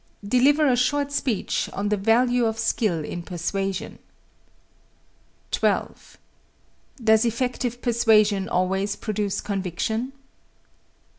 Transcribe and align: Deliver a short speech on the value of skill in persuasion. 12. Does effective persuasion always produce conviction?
Deliver 0.27 0.65
a 0.67 0.75
short 0.75 1.11
speech 1.11 1.69
on 1.73 1.89
the 1.89 1.95
value 1.95 2.45
of 2.47 2.57
skill 2.57 3.05
in 3.05 3.21
persuasion. 3.21 3.99
12. 5.51 6.17
Does 7.03 7.23
effective 7.23 7.83
persuasion 7.83 8.49
always 8.49 8.95
produce 8.95 9.41
conviction? 9.41 10.11